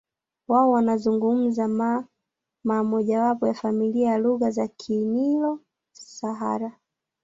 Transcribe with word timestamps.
Wao 0.47 0.71
wanazungumza 0.71 1.67
Maa 1.67 2.83
mojawapo 2.83 3.47
ya 3.47 3.53
familia 3.53 4.09
ya 4.11 4.17
lugha 4.17 4.51
za 4.51 4.67
Kinilo 4.67 5.59
Sahara 5.93 6.79